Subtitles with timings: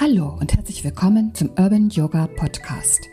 [0.00, 3.08] Hallo und herzlich willkommen zum Urban Yoga Podcast.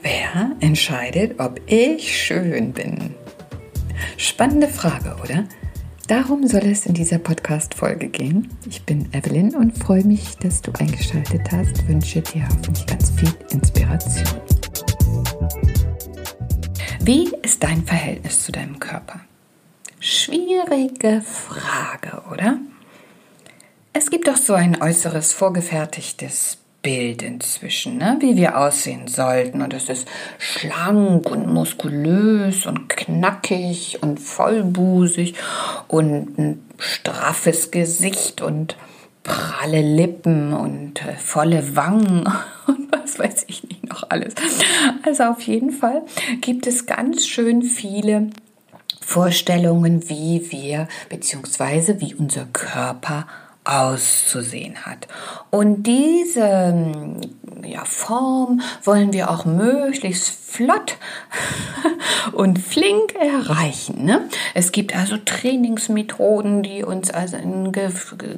[0.00, 3.14] Wer entscheidet, ob ich schön bin?
[4.16, 5.44] Spannende Frage, oder?
[6.08, 8.48] Darum soll es in dieser Podcast-Folge gehen.
[8.66, 11.86] Ich bin Evelyn und freue mich, dass du eingeschaltet hast.
[11.86, 14.40] Wünsche dir hoffentlich ganz viel Inspiration.
[17.02, 19.20] Wie ist dein Verhältnis zu deinem Körper?
[20.04, 22.58] Schwierige Frage, oder?
[23.92, 28.16] Es gibt doch so ein äußeres vorgefertigtes Bild inzwischen, ne?
[28.18, 29.62] wie wir aussehen sollten.
[29.62, 30.08] Und es ist
[30.40, 35.36] schlank und muskulös und knackig und vollbusig
[35.86, 38.76] und ein straffes Gesicht und
[39.22, 42.28] pralle Lippen und äh, volle Wangen
[42.66, 44.34] und was weiß ich nicht noch alles.
[45.06, 46.02] Also auf jeden Fall
[46.40, 48.30] gibt es ganz schön viele
[49.12, 52.00] Vorstellungen, wie wir bzw.
[52.00, 53.26] wie unser Körper
[53.62, 55.06] auszusehen hat.
[55.50, 56.82] Und diese
[57.62, 60.98] ja, Form wollen wir auch möglichst flott
[62.32, 64.04] und flink erreichen.
[64.04, 64.28] Ne?
[64.54, 67.90] Es gibt also Trainingsmethoden, die uns also in ge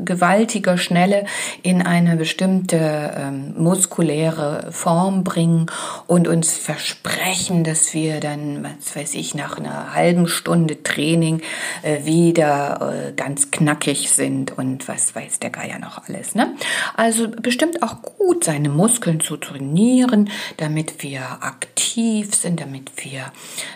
[0.05, 1.27] gewaltiger Schnelle
[1.63, 5.67] in eine bestimmte ähm, muskuläre Form bringen
[6.07, 11.43] und uns versprechen, dass wir dann, was weiß ich, nach einer halben Stunde Training
[11.83, 16.35] äh, wieder äh, ganz knackig sind und was weiß der Geier noch alles.
[16.35, 16.55] Ne?
[16.97, 23.33] Also bestimmt auch gut, seine Muskeln zu trainieren, damit wir aktiv aktiv sind, damit wir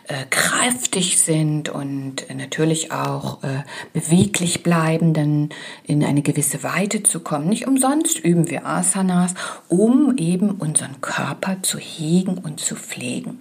[0.06, 3.62] äh, kräftig sind und natürlich auch äh,
[3.94, 5.48] beweglich bleiben, dann
[5.84, 7.48] in eine gewisse Weite zu kommen.
[7.48, 9.34] Nicht umsonst üben wir Asanas,
[9.68, 13.38] um eben unseren Körper zu hegen und zu pflegen.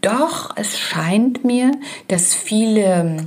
[0.00, 1.72] Doch es scheint mir,
[2.08, 3.26] dass viele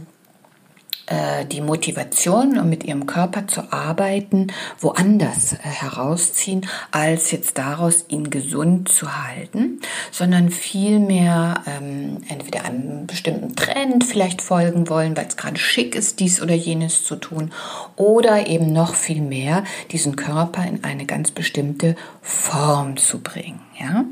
[1.51, 4.47] die Motivation, um mit ihrem Körper zu arbeiten,
[4.79, 9.81] woanders äh, herausziehen, als jetzt daraus ihn gesund zu halten,
[10.11, 16.19] sondern vielmehr ähm, entweder einem bestimmten Trend vielleicht folgen wollen, weil es gerade schick ist,
[16.19, 17.51] dies oder jenes zu tun,
[17.95, 23.61] oder eben noch viel mehr diesen Körper in eine ganz bestimmte Form zu bringen.
[23.79, 24.05] Ja?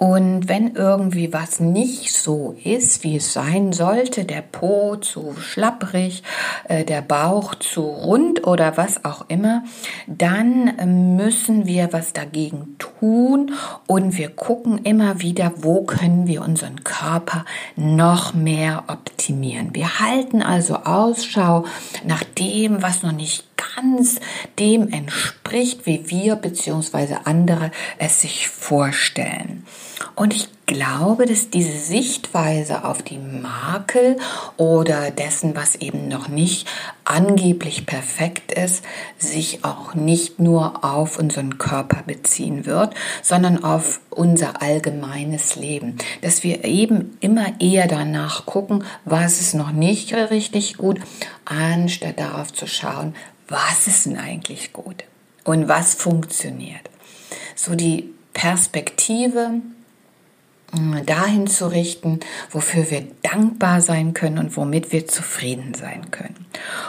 [0.00, 6.22] Und wenn irgendwie was nicht so ist, wie es sein sollte, der Po zu schlapprig,
[6.68, 9.62] äh, der Bauch zu rund oder was auch immer,
[10.06, 13.52] dann ähm, müssen wir was dagegen tun
[13.86, 17.44] und wir gucken immer wieder, wo können wir unseren Körper
[17.76, 19.74] noch mehr optimieren.
[19.74, 21.66] Wir halten also Ausschau
[22.06, 23.49] nach dem, was noch nicht
[23.80, 24.20] ganz
[24.58, 27.16] dem entspricht, wie wir bzw.
[27.24, 29.64] andere es sich vorstellen.
[30.14, 34.18] Und ich glaube, dass diese Sichtweise auf die Makel
[34.56, 36.68] oder dessen, was eben noch nicht
[37.04, 38.84] angeblich perfekt ist,
[39.18, 45.96] sich auch nicht nur auf unseren Körper beziehen wird, sondern auf unser allgemeines Leben.
[46.22, 51.00] Dass wir eben immer eher danach gucken, was ist noch nicht richtig gut,
[51.44, 53.14] anstatt darauf zu schauen,
[53.50, 55.04] was ist denn eigentlich gut
[55.44, 56.88] und was funktioniert.
[57.54, 59.60] So die Perspektive
[60.72, 66.46] äh, dahin zu richten, wofür wir dankbar sein können und womit wir zufrieden sein können.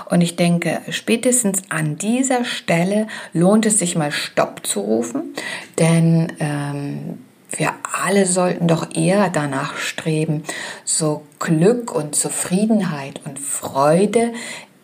[0.10, 5.34] Und ich denke, spätestens an dieser Stelle lohnt es sich mal Stopp zu rufen,
[5.80, 7.18] denn ähm,
[7.50, 7.74] wir
[8.06, 10.44] alle sollten doch eher danach streben,
[10.86, 14.34] so Glück und Zufriedenheit und Freude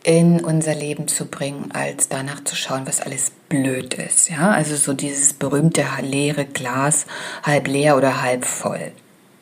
[0.07, 4.29] in unser Leben zu bringen, als danach zu schauen, was alles blöd ist.
[4.29, 7.07] Ja, also so dieses berühmte leere Glas,
[7.44, 8.94] halb leer oder halb voll.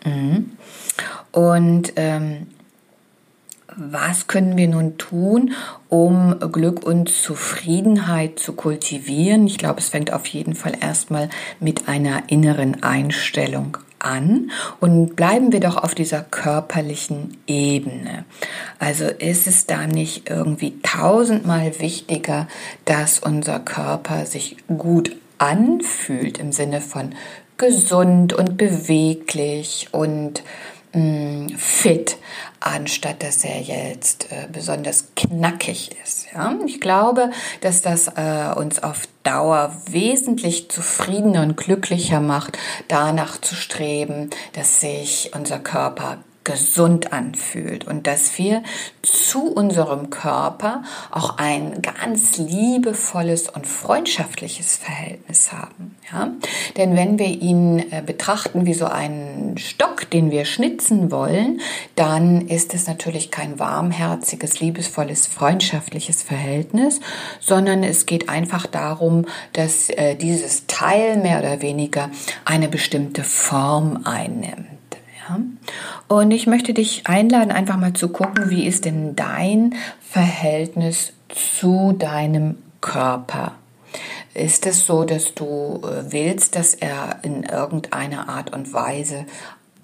[0.04, 0.58] Mhm.
[1.32, 2.48] Und ähm,
[3.76, 5.54] was können wir nun tun,
[5.88, 9.46] um Glück und Zufriedenheit zu kultivieren?
[9.46, 15.52] Ich glaube, es fängt auf jeden Fall erstmal mit einer inneren Einstellung an und bleiben
[15.52, 18.26] wir doch auf dieser körperlichen Ebene.
[18.80, 22.48] Also ist es da nicht irgendwie tausendmal wichtiger,
[22.86, 27.16] dass unser Körper sich gut anfühlt im Sinne von
[27.58, 30.44] gesund und beweglich und
[31.58, 32.18] fit,
[32.60, 36.28] anstatt dass er jetzt äh, besonders knackig ist.
[36.34, 36.58] Ja?
[36.66, 37.32] Ich glaube,
[37.62, 42.58] dass das äh, uns auf Dauer wesentlich zufriedener und glücklicher macht,
[42.88, 48.64] danach zu streben, dass sich unser Körper gesund anfühlt und dass wir
[49.02, 55.98] zu unserem Körper auch ein ganz liebevolles und freundschaftliches Verhältnis haben.
[56.12, 56.32] Ja?
[56.78, 61.60] Denn wenn wir ihn äh, betrachten wie so einen Stock, den wir schnitzen wollen,
[61.96, 67.02] dann ist es natürlich kein warmherziges, liebesvolles, freundschaftliches Verhältnis,
[67.40, 72.12] sondern es geht einfach darum, dass äh, dieses Teil mehr oder weniger
[72.46, 74.75] eine bestimmte Form einnimmt.
[75.28, 75.40] Ja?
[76.08, 81.94] Und ich möchte dich einladen, einfach mal zu gucken, wie ist denn dein Verhältnis zu
[81.98, 83.54] deinem Körper?
[84.34, 89.26] Ist es so, dass du äh, willst, dass er in irgendeiner Art und Weise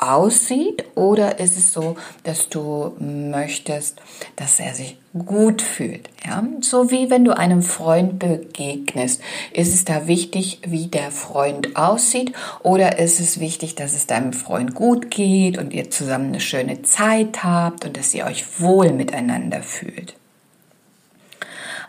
[0.02, 4.02] aussieht oder ist es so, dass du möchtest,
[4.36, 6.10] dass er sich gut fühlt?
[6.26, 6.44] Ja?
[6.62, 9.22] So wie wenn du einem Freund begegnest,
[9.54, 12.34] ist es da wichtig, wie der Freund aussieht
[12.64, 16.82] oder ist es wichtig, dass es deinem Freund gut geht und ihr zusammen eine schöne
[16.82, 20.16] Zeit habt und dass ihr euch wohl miteinander fühlt?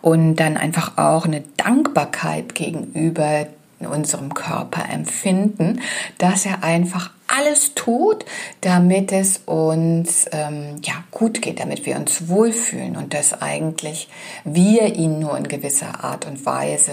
[0.00, 3.46] Und dann einfach auch eine Dankbarkeit gegenüber
[3.82, 5.80] in unserem Körper empfinden,
[6.18, 8.24] dass er einfach alles tut,
[8.60, 14.08] damit es uns ähm, ja, gut geht, damit wir uns wohlfühlen und dass eigentlich
[14.44, 16.92] wir ihn nur in gewisser Art und Weise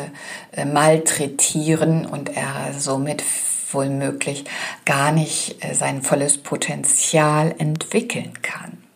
[0.51, 3.23] äh, malträtieren und er somit
[3.71, 4.45] wohlmöglich
[4.85, 8.88] gar nicht äh, sein volles Potenzial entwickeln kann.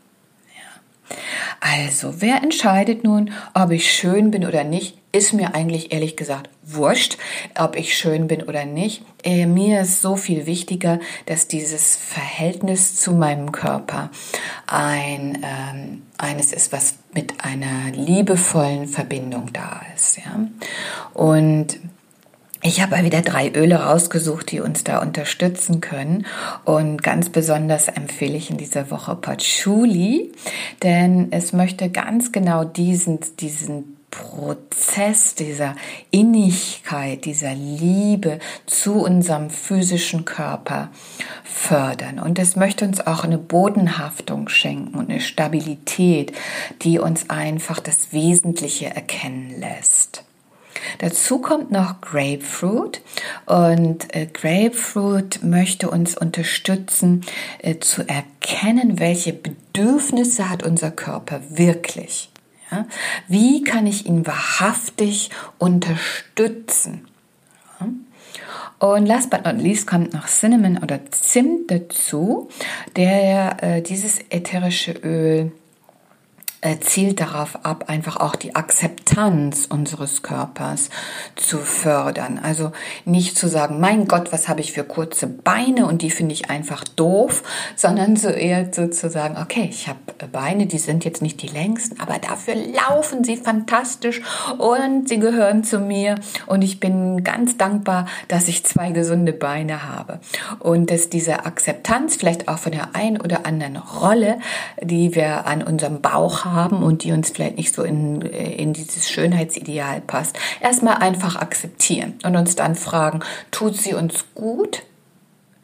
[1.59, 4.97] Also, wer entscheidet nun, ob ich schön bin oder nicht?
[5.11, 7.17] Ist mir eigentlich ehrlich gesagt wurscht,
[7.57, 9.03] ob ich schön bin oder nicht.
[9.23, 14.09] Äh, mir ist so viel wichtiger, dass dieses Verhältnis zu meinem Körper
[14.65, 20.17] ein ähm, eines ist, was mit einer liebevollen Verbindung da ist.
[20.17, 20.47] Ja?
[21.13, 21.79] Und
[22.63, 26.25] ich habe wieder drei Öle rausgesucht, die uns da unterstützen können.
[26.63, 30.31] Und ganz besonders empfehle ich in dieser Woche Patchouli,
[30.81, 35.75] denn es möchte ganz genau diesen, diesen Prozess dieser
[36.11, 40.89] Innigkeit, dieser Liebe zu unserem physischen Körper
[41.43, 42.19] fördern.
[42.19, 46.31] Und es möchte uns auch eine Bodenhaftung schenken und eine Stabilität,
[46.83, 50.02] die uns einfach das Wesentliche erkennen lässt.
[50.99, 53.01] Dazu kommt noch Grapefruit
[53.45, 57.21] und äh, Grapefruit möchte uns unterstützen
[57.59, 62.29] äh, zu erkennen, welche Bedürfnisse hat unser Körper wirklich.
[62.71, 62.85] Ja?
[63.27, 67.07] Wie kann ich ihn wahrhaftig unterstützen?
[68.79, 72.49] Und last but not least kommt noch Cinnamon oder Zimt dazu,
[72.97, 75.53] der äh, dieses ätherische Öl
[76.79, 80.89] zielt darauf ab, einfach auch die Akzeptanz unseres Körpers
[81.35, 82.39] zu fördern.
[82.41, 82.71] Also
[83.03, 86.49] nicht zu sagen, mein Gott, was habe ich für kurze Beine und die finde ich
[86.49, 87.43] einfach doof,
[87.75, 89.99] sondern so eher sozusagen, okay, ich habe
[90.31, 94.21] Beine, die sind jetzt nicht die längsten, aber dafür laufen sie fantastisch
[94.57, 96.15] und sie gehören zu mir
[96.47, 100.19] und ich bin ganz dankbar, dass ich zwei gesunde Beine habe.
[100.59, 104.39] Und dass diese Akzeptanz vielleicht auch von der einen oder anderen Rolle,
[104.81, 108.73] die wir an unserem Bauch haben, haben und die uns vielleicht nicht so in, in
[108.73, 113.19] dieses Schönheitsideal passt, erstmal einfach akzeptieren und uns dann fragen,
[113.51, 114.83] tut sie uns gut?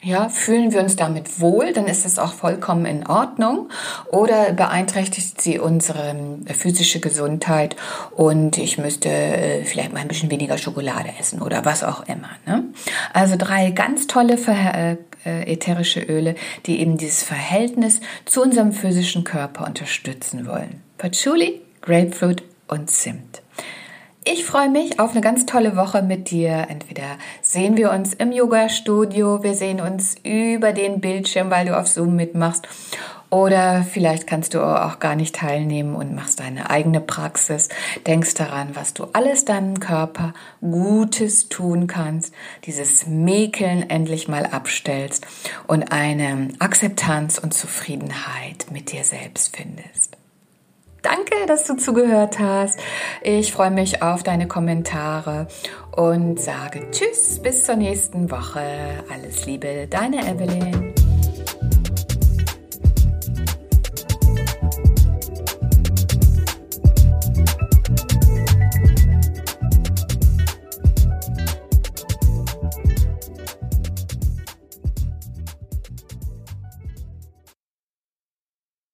[0.02, 3.68] Ja, fühlen wir uns damit wohl, dann ist es auch vollkommen in Ordnung.
[4.10, 6.16] Oder beeinträchtigt sie unsere
[6.46, 7.76] physische Gesundheit
[8.16, 12.30] und ich müsste äh, vielleicht mal ein bisschen weniger Schokolade essen oder was auch immer.
[12.46, 12.64] Ne?
[13.12, 16.34] Also drei ganz tolle Ver äh, ätherische Öle,
[16.66, 20.82] die eben dieses Verhältnis zu unserem physischen Körper unterstützen wollen.
[20.98, 23.42] Patchouli, Grapefruit und Zimt.
[24.24, 26.66] Ich freue mich auf eine ganz tolle Woche mit dir.
[26.68, 31.88] Entweder sehen wir uns im Yoga-Studio, wir sehen uns über den Bildschirm, weil du auf
[31.88, 32.68] Zoom mitmachst.
[33.30, 37.68] Oder vielleicht kannst du auch gar nicht teilnehmen und machst deine eigene Praxis.
[38.06, 42.34] Denkst daran, was du alles deinem Körper Gutes tun kannst,
[42.64, 45.26] dieses Mäkeln endlich mal abstellst
[45.68, 50.16] und eine Akzeptanz und Zufriedenheit mit dir selbst findest.
[51.02, 52.78] Danke, dass du zugehört hast.
[53.22, 55.46] Ich freue mich auf deine Kommentare
[55.92, 58.60] und sage Tschüss, bis zur nächsten Woche.
[59.10, 60.99] Alles Liebe, deine Evelyn.